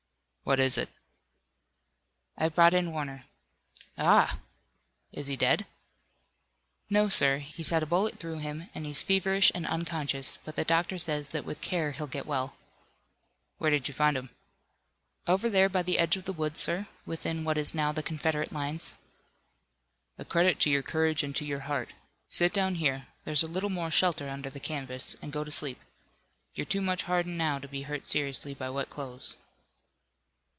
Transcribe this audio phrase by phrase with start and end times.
[0.43, 0.89] "What is it?"
[2.35, 3.23] "I've brought in Warner."
[3.97, 4.39] "Ah!
[5.13, 5.65] Is he dead?"
[6.89, 7.37] "No, sir.
[7.37, 11.29] He's had a bullet through him and he's feverish and unconscious, but the doctor says
[11.29, 12.55] that with care he'll get well."
[13.59, 14.29] "Where did you find him?"
[15.25, 18.51] "Over there by the edge of the wood, sir, within what is now the Confederate
[18.51, 18.95] lines."
[20.17, 21.93] "A credit to your courage and to your heart.
[22.27, 23.07] Sit down here.
[23.23, 25.79] There's a little more shelter under the canvas, and go to sleep.
[26.55, 29.37] You're too much hardened now to be hurt seriously by wet clothes."